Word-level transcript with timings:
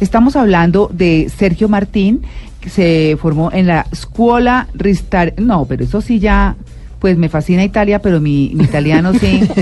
Estamos 0.00 0.36
hablando 0.36 0.90
de 0.92 1.30
Sergio 1.36 1.68
Martín, 1.68 2.22
que 2.60 2.70
se 2.70 3.16
formó 3.20 3.50
en 3.52 3.66
la 3.66 3.86
Scuola 3.94 4.68
Ristar... 4.74 5.34
No, 5.38 5.64
pero 5.66 5.84
eso 5.84 6.00
sí 6.00 6.18
ya, 6.18 6.56
pues 6.98 7.16
me 7.18 7.28
fascina 7.28 7.62
Italia, 7.64 8.00
pero 8.00 8.20
mi, 8.20 8.52
mi 8.54 8.64
italiano 8.64 9.12
sí. 9.14 9.40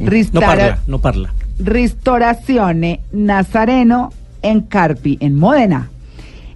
No 0.00 0.10
Ristara- 0.10 0.46
parla, 0.46 0.78
no 0.86 0.98
parla. 1.00 1.32
Ristorazione 1.58 3.00
Nazareno 3.12 4.12
en 4.42 4.60
Carpi, 4.62 5.16
en 5.20 5.36
Módena. 5.36 5.88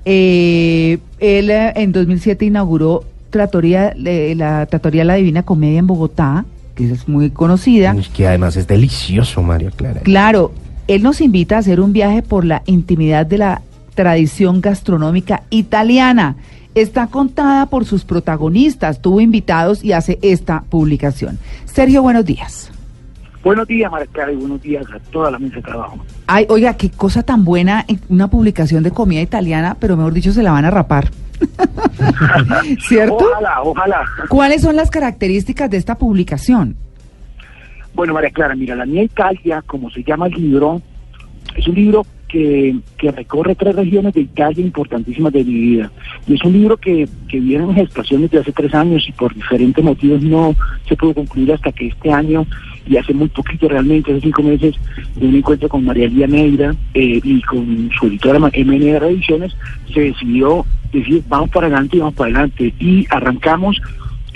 Eh, 0.05 0.98
él 1.20 1.50
eh, 1.50 1.72
en 1.77 1.92
2007 1.92 2.45
inauguró 2.45 3.05
Trattoria, 3.30 3.95
eh, 4.05 4.34
la 4.36 4.66
Trattoria 4.66 5.05
La 5.05 5.14
Divina 5.14 5.42
Comedia 5.42 5.78
en 5.78 5.86
Bogotá, 5.86 6.45
que 6.74 6.91
es 6.92 7.08
muy 7.08 7.30
conocida. 7.30 7.95
Es 7.98 8.08
que 8.08 8.27
además 8.27 8.56
es 8.56 8.66
delicioso, 8.66 9.42
María 9.42 9.70
Clara. 9.70 10.00
Claro, 10.00 10.52
él 10.88 11.02
nos 11.02 11.20
invita 11.20 11.56
a 11.56 11.59
hacer 11.59 11.80
un 11.80 11.92
viaje 11.92 12.23
por 12.23 12.45
la 12.45 12.62
intimidad 12.66 13.27
de 13.27 13.38
la 13.38 13.62
tradición 13.95 14.60
gastronómica 14.62 15.42
italiana. 15.51 16.37
Está 16.74 17.08
contada 17.08 17.67
por 17.67 17.84
sus 17.84 18.05
protagonistas, 18.05 19.03
tuvo 19.03 19.20
invitados 19.20 19.84
y 19.84 19.92
hace 19.92 20.19
esta 20.22 20.62
publicación. 20.62 21.39
Sergio, 21.66 22.03
buenos 22.03 22.25
días. 22.25 22.70
Buenos 23.44 23.69
días, 23.69 23.91
Marcela, 23.91 24.33
y 24.33 24.36
buenos 24.36 24.62
días 24.62 24.84
a 24.92 24.98
toda 25.11 25.31
la 25.31 25.39
mesa 25.39 25.56
de 25.56 25.62
trabajo. 25.62 25.98
Ay, 26.27 26.47
oiga, 26.48 26.75
qué 26.75 26.91
cosa 26.91 27.22
tan 27.22 27.44
buena, 27.44 27.84
una 28.09 28.28
publicación 28.28 28.83
de 28.83 28.91
comida 28.91 29.20
italiana, 29.20 29.77
pero 29.78 29.97
mejor 29.97 30.14
dicho, 30.14 30.33
se 30.33 30.42
la 30.42 30.53
van 30.53 30.64
a 30.64 30.70
rapar. 30.70 31.11
¿Cierto? 32.89 33.14
Ojalá, 33.16 33.62
ojalá. 33.62 34.05
¿Cuáles 34.28 34.62
son 34.62 34.75
las 34.75 34.91
características 34.91 35.70
de 35.70 35.77
esta 35.77 35.97
publicación? 35.97 36.77
Bueno, 37.98 38.14
María 38.14 38.30
Clara, 38.30 38.54
mira, 38.54 38.77
La 38.77 38.86
Mía 38.86 39.02
Italia, 39.02 39.60
como 39.66 39.91
se 39.91 40.04
llama 40.04 40.28
el 40.28 40.34
libro, 40.34 40.80
es 41.56 41.66
un 41.66 41.74
libro 41.74 42.06
que, 42.28 42.77
que 42.96 43.10
recorre 43.10 43.56
tres 43.56 43.74
regiones 43.74 44.14
de 44.14 44.20
Italia 44.20 44.64
importantísimas 44.64 45.32
de 45.32 45.42
mi 45.42 45.54
vida. 45.54 45.91
Y 46.28 46.34
es 46.34 46.44
un 46.44 46.52
libro 46.52 46.76
que, 46.76 47.08
que 47.26 47.41
viene 47.41 47.64
en 47.64 47.74
gestación 47.74 48.22
desde 48.22 48.38
hace 48.38 48.52
tres 48.52 48.72
años 48.72 49.04
y 49.08 49.10
por 49.10 49.34
diferentes 49.34 49.84
motivos 49.84 50.22
no 50.22 50.54
se 50.88 50.94
pudo 50.94 51.12
concluir 51.12 51.54
hasta 51.54 51.72
que 51.72 51.88
este 51.88 52.12
año, 52.12 52.46
y 52.86 52.96
hace 52.98 53.12
muy 53.12 53.30
poquito 53.30 53.69
realmente, 53.69 54.12
hace 54.12 54.20
cinco 54.20 54.44
meses, 54.44 54.76
de 55.16 55.26
un 55.26 55.34
encuentro 55.34 55.69
con 55.69 55.84
María 55.84 56.04
Elía 56.04 56.28
Neira 56.28 56.76
eh, 56.94 57.20
y 57.20 57.42
con 57.42 57.91
su 57.98 58.06
editora 58.06 58.38
MNR 58.38 59.06
Ediciones, 59.06 59.56
se 59.92 60.02
decidió 60.02 60.64
decir, 60.92 61.24
vamos 61.28 61.50
para 61.50 61.66
adelante 61.66 61.96
y 61.96 61.98
vamos 61.98 62.14
para 62.14 62.30
adelante. 62.30 62.72
Y 62.78 63.06
arrancamos 63.10 63.80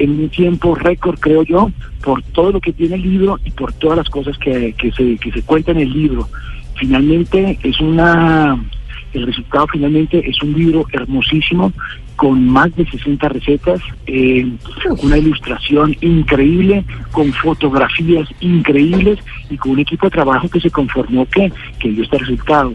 en 0.03 0.11
un 0.19 0.29
tiempo 0.29 0.75
récord, 0.75 1.19
creo 1.21 1.45
yo, 1.45 1.71
por 2.03 2.23
todo 2.23 2.51
lo 2.51 2.61
que 2.61 2.73
tiene 2.73 2.97
el 2.97 3.03
libro 3.03 3.39
y 3.45 3.53
por 3.53 3.73
todas 3.73 3.99
las 3.99 4.09
cosas 4.11 4.37
que, 4.37 4.73
que, 4.73 4.91
se, 4.91 5.17
que 5.17 5.31
se 5.31 5.43
cuentan 5.43 5.77
en 5.77 5.83
el 5.83 5.93
libro. 5.93 6.29
Finalmente 6.75 7.57
es 7.63 7.81
una, 7.81 8.61
el 9.13 9.27
resultado 9.27 9.69
finalmente 9.69 10.29
es 10.29 10.43
un 10.43 10.55
libro 10.55 10.85
hermosísimo 10.93 11.73
con 12.17 12.49
más 12.49 12.75
de 12.75 12.85
60 12.85 13.29
recetas, 13.29 13.81
eh, 14.07 14.51
una 15.03 15.19
ilustración 15.19 15.97
increíble, 16.01 16.85
con 17.13 17.33
fotografías 17.33 18.29
increíbles 18.41 19.21
y 19.51 19.57
con 19.57 19.73
un 19.73 19.79
equipo 19.79 20.07
de 20.07 20.11
trabajo 20.11 20.49
que 20.49 20.61
se 20.61 20.71
conformó 20.71 21.27
que, 21.27 21.53
que 21.79 21.91
dio 21.91 22.03
este 22.03 22.19
resultado. 22.19 22.73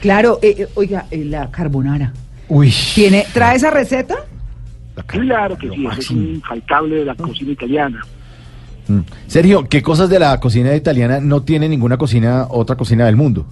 Claro, 0.00 0.40
eh, 0.42 0.56
eh, 0.58 0.66
oiga, 0.74 1.06
eh, 1.12 1.24
la 1.24 1.48
carbonara. 1.50 2.12
Uy. 2.48 2.72
¿Tiene, 2.94 3.24
¿Trae 3.32 3.56
esa 3.56 3.70
receta? 3.70 4.16
Claro 5.06 5.56
que 5.56 5.68
sí, 5.68 5.74
eso 5.74 5.90
es 5.90 5.96
Máximo. 5.96 6.20
un 6.20 6.28
infaltable 6.34 6.94
de 6.96 7.04
la 7.04 7.14
cocina 7.14 7.52
italiana. 7.52 8.00
Mm. 8.88 9.00
Sergio, 9.26 9.68
¿qué 9.68 9.82
cosas 9.82 10.08
de 10.08 10.18
la 10.18 10.38
cocina 10.38 10.74
italiana 10.74 11.20
no 11.20 11.42
tiene 11.42 11.68
ninguna 11.68 11.96
cocina, 11.96 12.46
otra 12.48 12.76
cocina 12.76 13.06
del 13.06 13.16
mundo? 13.16 13.46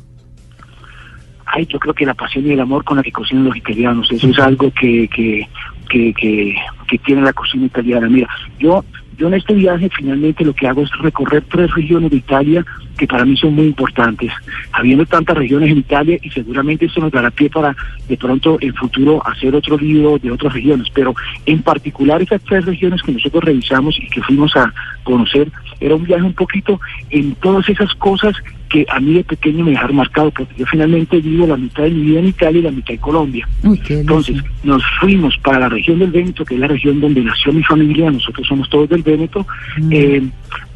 Ay, 1.47 1.67
yo 1.67 1.79
creo 1.79 1.95
que 1.95 2.05
la 2.07 2.15
pasión 2.15 2.47
y 2.47 2.53
el 2.53 2.61
amor 2.61 2.85
con 2.85 2.97
la 2.97 3.03
que 3.03 3.13
cocinan 3.13 3.45
los 3.45 3.57
italianos, 3.57 4.11
eso 4.11 4.29
es 4.29 4.39
algo 4.39 4.73
que, 4.73 5.09
que, 5.09 5.49
que, 5.89 6.13
que, 6.15 6.55
que 6.89 6.99
tiene 6.99 7.23
la 7.23 7.33
cocina 7.33 7.67
italiana. 7.67 8.09
Mira, 8.09 8.29
yo, 8.59 8.85
yo 9.17 9.29
en 9.29 9.35
este 9.35 9.55
viaje 9.55 9.91
finalmente 9.97 10.45
lo 10.45 10.55
que 10.55 10.67
hago 10.67 10.83
es 10.83 10.91
recorrer 11.01 11.45
tres 11.51 11.73
regiones 11.75 12.11
de 12.11 12.17
Italia 12.17 12.65
que 12.99 13.07
para 13.07 13.25
mí 13.25 13.37
son 13.37 13.55
muy 13.55 13.67
importantes. 13.67 14.31
Habiendo 14.73 15.05
tantas 15.07 15.37
regiones 15.37 15.71
en 15.71 15.79
Italia 15.79 16.19
y 16.23 16.31
seguramente 16.31 16.87
eso 16.87 17.01
nos 17.01 17.13
dará 17.13 17.31
pie 17.31 17.51
para 17.51 17.75
de 18.09 18.17
pronto 18.17 18.59
en 18.61 18.75
futuro 18.75 19.27
hacer 19.27 19.55
otro 19.55 19.77
libro 19.77 20.19
de 20.19 20.31
otras 20.31 20.53
regiones, 20.53 20.89
pero 20.95 21.15
en 21.47 21.63
particular 21.63 22.23
esas 22.23 22.43
tres 22.43 22.65
regiones 22.65 23.03
que 23.03 23.13
nosotros 23.13 23.45
revisamos 23.45 23.97
y 23.99 24.07
que 24.09 24.23
fuimos 24.23 24.55
a 24.57 24.73
conocer, 25.03 25.51
era 25.81 25.95
un 25.95 26.05
viaje 26.05 26.23
un 26.23 26.35
poquito 26.35 26.81
en 27.11 27.35
todas 27.37 27.69
esas 27.69 27.93
cosas 27.95 28.37
que 28.75 28.85
a 28.89 28.99
mí 28.99 29.15
de 29.15 29.23
pequeño 29.23 29.65
me 29.65 29.71
dejaron 29.71 29.95
marcado, 29.95 30.33
porque 30.33 30.53
yo 30.57 30.67
finalmente 30.67 31.21
vivo 31.21 31.47
la 31.47 31.57
mitad 31.57 31.85
de 31.85 31.91
mi 31.91 32.03
vida 32.03 32.19
en 32.19 32.27
Italia 32.27 32.59
y 32.59 32.63
la 32.63 32.73
mitad 32.73 32.91
en 32.91 32.99
Colombia. 32.99 33.49
Uy, 33.63 33.81
Entonces, 33.89 34.43
nos 34.65 34.83
fuimos 34.99 35.39
para 35.39 35.61
la 35.61 35.69
región 35.69 36.01
del 36.01 36.11
Véneto, 36.11 36.45
que 36.45 36.55
es 36.57 36.61
la 36.61 36.67
región 36.67 37.01
donde 37.01 37.21
nació 37.21 37.53
mi 37.53 37.63
familia, 37.63 38.11
nosotros 38.11 38.45
somos 38.49 38.69
todos 38.69 38.89
del 38.89 39.05
Véneto. 39.05 39.47
Mm. 39.79 39.93
Eh, 39.93 40.23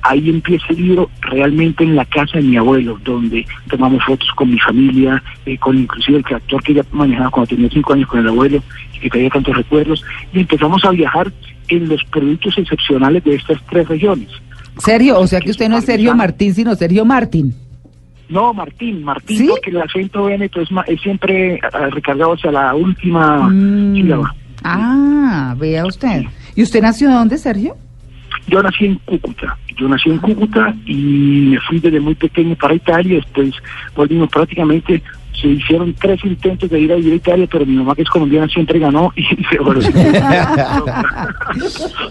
ahí 0.02 0.30
empieza 0.30 0.66
el 0.68 0.76
libro 0.76 1.10
realmente 1.22 1.82
en 1.82 1.96
la 1.96 2.04
casa 2.04 2.38
de 2.38 2.44
mi 2.44 2.56
abuelo, 2.56 3.00
donde 3.04 3.44
tomamos 3.68 4.04
fotos 4.04 4.30
con 4.36 4.48
mi 4.48 4.60
familia, 4.60 5.20
eh, 5.44 5.58
con 5.58 5.76
inclusive 5.76 6.18
el 6.18 6.24
tractor 6.24 6.62
que 6.62 6.74
ya 6.74 6.84
manejaba 6.92 7.30
cuando 7.30 7.48
tenía 7.48 7.68
cinco 7.68 7.94
años 7.94 8.08
con 8.08 8.20
el 8.20 8.28
abuelo 8.28 8.62
y 8.94 9.00
que 9.00 9.10
traía 9.10 9.28
tantos 9.28 9.56
recuerdos, 9.56 10.04
y 10.32 10.38
empezamos 10.38 10.84
a 10.84 10.92
viajar 10.92 11.32
en 11.66 11.88
los 11.88 12.04
productos 12.04 12.56
excepcionales 12.58 13.24
de 13.24 13.34
estas 13.34 13.60
tres 13.68 13.88
regiones. 13.88 14.28
Sergio, 14.78 15.18
o 15.18 15.26
sea 15.26 15.40
que 15.40 15.50
usted 15.50 15.68
no 15.68 15.78
es 15.78 15.84
Sergio 15.84 16.14
Martín, 16.14 16.54
sino 16.54 16.76
Sergio 16.76 17.04
Martín. 17.04 17.56
No, 18.28 18.52
Martín, 18.52 19.02
Martín, 19.04 19.38
¿Sí? 19.38 19.46
porque 19.48 19.70
el 19.70 19.80
acento 19.80 20.24
Véneto 20.24 20.60
es, 20.60 20.68
es 20.86 21.00
siempre 21.00 21.58
ah, 21.72 21.86
recargado 21.90 22.34
hacia 22.34 22.50
la 22.52 22.74
última 22.74 23.48
Mm. 23.48 23.94
sílaba. 23.94 24.34
Ah, 24.64 25.54
vea 25.58 25.86
usted. 25.86 26.24
¿Y 26.54 26.62
usted 26.62 26.82
nació 26.82 27.08
de 27.08 27.14
dónde, 27.14 27.38
Sergio? 27.38 27.76
Yo 28.48 28.62
nací 28.62 28.86
en 28.86 28.94
Cúcuta, 29.04 29.56
yo 29.76 29.88
nací 29.88 30.10
en 30.10 30.18
Cúcuta 30.18 30.74
y 30.86 31.50
me 31.52 31.60
fui 31.60 31.78
desde 31.80 32.00
muy 32.00 32.14
pequeño 32.14 32.54
para 32.56 32.74
Italia, 32.74 33.16
después 33.16 33.54
volvimos 33.94 34.28
prácticamente, 34.30 35.02
se 35.40 35.48
hicieron 35.48 35.94
tres 35.94 36.24
intentos 36.24 36.68
de 36.70 36.80
ir 36.80 36.92
a 36.92 36.96
vivir 36.96 37.12
a 37.12 37.16
Italia, 37.16 37.48
pero 37.50 37.64
mi 37.64 37.74
mamá 37.74 37.94
que 37.94 38.02
es 38.02 38.08
colombiana 38.08 38.48
siempre 38.48 38.78
ganó 38.78 39.12
y 39.16 39.22
se 39.50 39.58
volvió. 39.58 39.88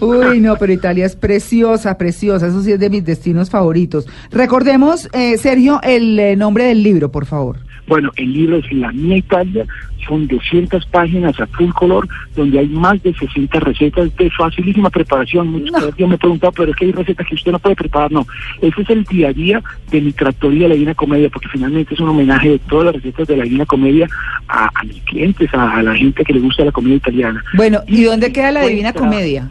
Uy, 0.00 0.40
no, 0.40 0.56
pero 0.56 0.72
Italia 0.72 1.06
es 1.06 1.16
preciosa, 1.16 1.96
preciosa. 1.98 2.46
Eso 2.46 2.62
sí 2.62 2.72
es 2.72 2.80
de 2.80 2.90
mis 2.90 3.04
destinos 3.04 3.50
favoritos. 3.50 4.06
Recordemos, 4.30 5.08
eh, 5.12 5.36
Sergio, 5.38 5.80
el 5.82 6.18
eh, 6.18 6.36
nombre 6.36 6.64
del 6.64 6.82
libro, 6.82 7.10
por 7.10 7.26
favor. 7.26 7.67
Bueno, 7.88 8.10
el 8.16 8.32
libro 8.32 8.56
es 8.58 8.70
La 8.72 8.92
Mía 8.92 9.16
Italia, 9.16 9.64
son 10.06 10.26
200 10.28 10.84
páginas 10.86 11.38
a 11.40 11.46
full 11.46 11.70
color, 11.70 12.06
donde 12.36 12.58
hay 12.58 12.68
más 12.68 13.02
de 13.02 13.12
60 13.14 13.60
recetas 13.60 14.14
de 14.16 14.30
facilísima 14.30 14.90
preparación. 14.90 15.48
Muchos 15.48 15.72
No. 15.72 15.96
yo 15.96 16.06
me 16.06 16.14
he 16.14 16.18
preguntado, 16.18 16.52
pero 16.52 16.70
es 16.70 16.76
que 16.76 16.84
hay 16.86 16.92
recetas 16.92 17.26
que 17.26 17.34
usted 17.34 17.52
no 17.52 17.58
puede 17.58 17.76
preparar. 17.76 18.12
No, 18.12 18.26
ese 18.62 18.82
es 18.82 18.90
el 18.90 19.04
día 19.04 19.28
a 19.28 19.32
día 19.32 19.62
de 19.90 20.00
mi 20.00 20.12
tractoría 20.12 20.62
de 20.62 20.68
la 20.68 20.74
Divina 20.74 20.94
Comedia, 20.94 21.28
porque 21.30 21.48
finalmente 21.48 21.94
es 21.94 22.00
un 22.00 22.08
homenaje 22.10 22.50
de 22.50 22.58
todas 22.58 22.86
las 22.86 22.94
recetas 22.96 23.26
de 23.28 23.36
la 23.36 23.44
Divina 23.44 23.66
Comedia 23.66 24.08
a, 24.48 24.70
a 24.74 24.84
mis 24.84 25.02
clientes, 25.02 25.52
a, 25.54 25.76
a 25.78 25.82
la 25.82 25.94
gente 25.94 26.24
que 26.24 26.32
le 26.34 26.40
gusta 26.40 26.64
la 26.64 26.72
comida 26.72 26.94
italiana. 26.96 27.42
Bueno, 27.54 27.80
¿y 27.86 28.02
dónde 28.04 28.32
queda 28.32 28.52
la 28.52 28.66
Divina 28.66 28.92
Comedia? 28.92 29.48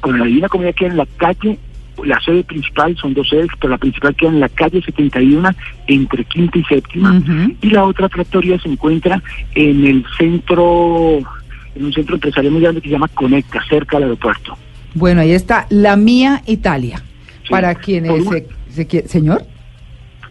Con 0.00 0.18
la 0.18 0.26
Divina 0.26 0.48
Comedia 0.48 0.72
queda 0.72 0.90
en 0.90 0.96
la 0.96 1.06
calle, 1.16 1.58
la 2.04 2.20
sede 2.20 2.44
principal, 2.44 2.96
son 2.96 3.14
dos 3.14 3.28
sedes, 3.28 3.48
pero 3.60 3.70
la 3.70 3.78
principal 3.78 4.14
queda 4.14 4.30
en 4.30 4.40
la 4.40 4.48
calle 4.48 4.82
71, 4.82 5.50
entre 5.86 6.24
quinta 6.24 6.58
y 6.58 6.64
séptima. 6.64 7.22
Y 7.60 7.70
la 7.70 7.84
otra 7.84 8.08
tractoría 8.08 8.58
se 8.60 8.68
encuentra 8.68 9.22
en 9.54 9.86
el 9.86 10.04
centro, 10.16 11.18
en 11.74 11.84
un 11.84 11.92
centro 11.92 12.14
empresarial 12.16 12.52
muy 12.52 12.62
grande 12.62 12.80
que 12.80 12.88
se 12.88 12.92
llama 12.92 13.08
Conecta, 13.08 13.62
cerca 13.68 13.96
del 13.96 14.04
aeropuerto. 14.04 14.56
Bueno, 14.94 15.20
ahí 15.20 15.32
está, 15.32 15.66
La 15.70 15.96
Mía 15.96 16.42
Italia. 16.46 17.02
Sí. 17.42 17.50
Para 17.50 17.74
quienes 17.74 18.24
se, 18.24 18.86
se 18.86 19.08
Señor. 19.08 19.44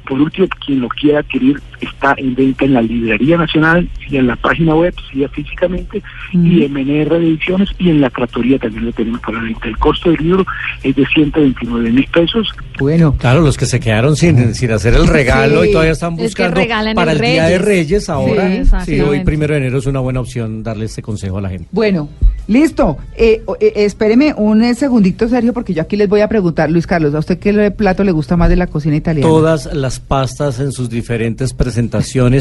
Por 0.08 0.22
último, 0.22 0.48
quien 0.66 0.80
lo 0.80 0.88
quiera 0.90 1.20
adquirir, 1.20 1.60
está 1.82 2.14
en 2.18 2.36
venta 2.36 2.66
en 2.66 2.74
la 2.74 2.82
Librería 2.82 3.38
Nacional 3.38 3.90
y 4.10 4.18
en 4.18 4.28
la 4.28 4.36
página 4.36 4.76
web, 4.76 4.94
sí, 5.12 5.26
físicamente, 5.32 6.02
y 6.34 6.64
en 6.64 6.74
MNR 6.74 7.20
de 7.20 7.28
Ediciones 7.28 7.70
y 7.78 7.90
en 7.90 8.02
la 8.02 8.10
Tratoría 8.10 8.58
también 8.60 8.86
lo 8.86 8.92
tenemos 8.92 9.20
para 9.22 9.38
la 9.38 9.44
venta. 9.44 9.68
El 9.68 9.78
costo 9.78 10.10
del 10.12 10.20
libro 10.24 10.46
es 10.84 10.96
de 10.96 11.06
129 11.06 11.92
mil 11.92 12.08
pesos. 12.08 12.48
Bueno, 12.80 13.16
Claro, 13.18 13.42
los 13.42 13.58
que 13.58 13.66
se 13.66 13.80
quedaron 13.80 14.16
sin, 14.16 14.54
sin 14.56 14.72
hacer 14.72 14.94
el 14.94 15.08
regalo 15.08 15.64
Sí. 15.64 15.70
y 15.70 15.72
todavía 15.72 15.94
están 15.94 16.14
Es 16.20 16.36
que 16.36 16.44
buscando 16.48 16.94
para 16.96 17.12
el 17.12 17.18
el 17.18 17.32
Día 17.32 17.46
de 17.48 17.58
Reyes. 17.58 18.10
Ahora. 18.10 18.50
Sí, 18.84 18.96
Sí, 18.98 19.02
hoy 19.02 19.24
primero 19.24 19.54
de 19.54 19.60
enero 19.62 19.78
es 19.80 19.86
una 19.86 20.00
buena 20.00 20.20
opción 20.20 20.64
darle 20.64 20.86
este 20.86 21.02
consejo 21.02 21.38
a 21.38 21.42
la 21.42 21.50
gente. 21.50 21.68
bueno, 21.72 22.10
listo. 22.48 22.98
Eh, 23.18 23.42
eh, 23.60 23.74
espéreme 23.76 24.34
un 24.36 24.62
eh, 24.64 24.76
segundito, 24.76 25.28
Sergio, 25.28 25.54
porque 25.54 25.74
yo 25.74 25.82
aquí 25.82 25.96
les 25.98 26.08
voy 26.08 26.22
a 26.22 26.28
preguntar, 26.28 26.70
Luis 26.70 26.88
Carlos, 26.88 27.14
¿a 27.16 27.20
usted 27.20 27.40
qué 27.40 27.72
plato 27.72 28.04
le 28.04 28.12
gusta 28.12 28.38
más 28.38 28.50
de 28.50 28.56
la 28.56 28.68
cocina 28.68 28.96
italiana? 28.96 29.28
Todas 29.28 29.74
las 29.74 30.00
pastas 30.00 30.60
en 30.60 30.72
sus 30.72 30.90
diferentes 30.90 31.54
presentaciones, 31.54 31.67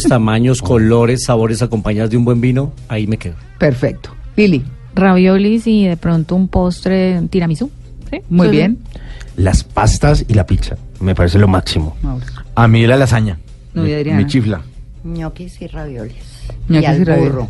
tamaños, 0.08 0.62
colores, 0.62 1.24
sabores 1.24 1.62
acompañadas 1.62 2.10
de 2.10 2.16
un 2.16 2.24
buen 2.24 2.40
vino, 2.40 2.72
ahí 2.88 3.06
me 3.06 3.16
quedo. 3.18 3.34
Perfecto. 3.58 4.10
Pili, 4.34 4.64
Raviolis 4.94 5.66
y 5.66 5.86
de 5.86 5.96
pronto 5.96 6.34
un 6.34 6.48
postre 6.48 7.20
tiramisú. 7.30 7.70
¿sí? 8.10 8.20
muy 8.28 8.48
bien. 8.48 8.78
Las 9.36 9.64
pastas 9.64 10.24
y 10.26 10.34
la 10.34 10.46
pizza. 10.46 10.76
Me 11.00 11.14
parece 11.14 11.38
lo 11.38 11.48
máximo. 11.48 11.96
Mauro. 12.02 12.24
A 12.54 12.68
mí 12.68 12.86
la 12.86 12.96
lasaña. 12.96 13.38
No, 13.74 13.82
me, 13.82 14.02
me 14.04 14.26
chifla. 14.26 14.62
ñoquis 15.04 15.60
y 15.60 15.66
ravioles. 15.66 16.16
Ñoquis 16.68 16.82
y 16.82 16.86
al 16.86 17.00
y 17.00 17.04
burro. 17.04 17.48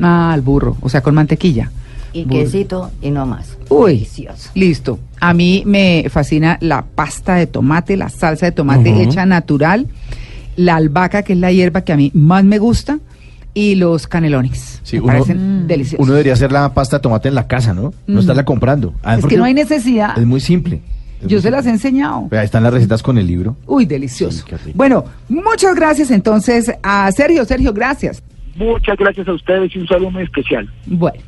Ah, 0.00 0.32
al 0.32 0.42
burro, 0.42 0.76
o 0.82 0.88
sea, 0.90 1.00
con 1.00 1.14
mantequilla. 1.14 1.70
Y 2.12 2.24
Burro. 2.24 2.38
quesito 2.40 2.90
y 3.02 3.10
no 3.10 3.26
más. 3.26 3.56
Uy, 3.68 3.94
Delicioso. 3.94 4.50
listo. 4.54 4.98
A 5.20 5.32
mí 5.34 5.62
me 5.66 6.06
fascina 6.10 6.58
la 6.60 6.82
pasta 6.82 7.34
de 7.36 7.46
tomate, 7.46 7.96
la 7.96 8.08
salsa 8.08 8.46
de 8.46 8.52
tomate 8.52 9.02
hecha 9.02 9.24
natural, 9.26 9.86
la 10.56 10.76
albahaca, 10.76 11.22
que 11.22 11.34
es 11.34 11.38
la 11.38 11.52
hierba 11.52 11.82
que 11.82 11.92
a 11.92 11.96
mí 11.96 12.10
más 12.14 12.44
me 12.44 12.58
gusta, 12.58 12.98
y 13.54 13.74
los 13.76 14.06
canelones. 14.06 14.80
Sí, 14.82 14.96
me 14.96 15.02
uno- 15.04 15.12
parecen 15.12 15.66
deliciosos. 15.66 16.04
Uno 16.04 16.12
debería 16.12 16.34
hacer 16.34 16.52
la 16.52 16.74
pasta 16.74 16.98
de 16.98 17.02
tomate 17.02 17.28
en 17.28 17.34
la 17.34 17.46
casa, 17.46 17.72
¿no? 17.72 17.94
No 18.06 18.16
Mm. 18.16 18.18
estarla 18.18 18.44
comprando. 18.44 18.94
Además, 19.02 19.24
es 19.24 19.30
que 19.30 19.36
no 19.38 19.44
hay 19.44 19.54
necesidad. 19.54 20.18
Es 20.18 20.26
muy 20.26 20.40
simple. 20.40 20.82
Es 21.22 21.28
Yo 21.28 21.36
muy 21.36 21.42
se 21.42 21.50
las 21.50 21.64
he 21.66 21.70
enseñado. 21.70 22.28
Ahí 22.32 22.44
están 22.44 22.62
las 22.62 22.74
recetas 22.74 23.02
con 23.02 23.16
el 23.16 23.26
libro. 23.26 23.56
Uy, 23.66 23.86
delicioso. 23.86 24.44
Sí, 24.62 24.72
bueno, 24.74 25.04
muchas 25.30 25.74
gracias 25.74 26.10
entonces 26.10 26.70
a 26.82 27.10
Sergio. 27.12 27.44
Sergio, 27.46 27.72
gracias. 27.72 28.22
Muchas 28.56 28.96
gracias 28.98 29.26
a 29.28 29.32
ustedes 29.32 29.74
y 29.74 29.78
un 29.78 29.86
saludo 29.86 30.10
muy 30.10 30.22
especial. 30.24 30.68
Bueno. 30.86 31.18